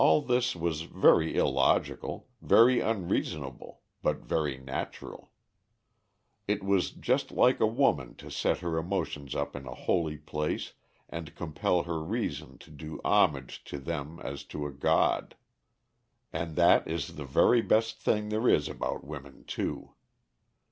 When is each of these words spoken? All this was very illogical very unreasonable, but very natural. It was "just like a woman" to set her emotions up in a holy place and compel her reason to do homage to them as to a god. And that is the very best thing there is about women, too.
All 0.03 0.23
this 0.23 0.55
was 0.55 0.81
very 0.81 1.35
illogical 1.35 2.27
very 2.41 2.79
unreasonable, 2.79 3.81
but 4.01 4.25
very 4.25 4.57
natural. 4.57 5.31
It 6.47 6.63
was 6.63 6.89
"just 6.89 7.31
like 7.31 7.59
a 7.59 7.67
woman" 7.67 8.15
to 8.15 8.31
set 8.31 8.61
her 8.61 8.79
emotions 8.79 9.35
up 9.35 9.55
in 9.55 9.67
a 9.67 9.75
holy 9.75 10.17
place 10.17 10.73
and 11.07 11.35
compel 11.35 11.83
her 11.83 11.99
reason 12.01 12.57
to 12.65 12.71
do 12.71 12.99
homage 13.05 13.63
to 13.65 13.77
them 13.77 14.19
as 14.23 14.43
to 14.45 14.65
a 14.65 14.71
god. 14.71 15.35
And 16.33 16.55
that 16.55 16.87
is 16.87 17.13
the 17.15 17.23
very 17.25 17.61
best 17.61 17.99
thing 18.01 18.29
there 18.29 18.49
is 18.49 18.67
about 18.67 19.03
women, 19.03 19.43
too. 19.43 19.93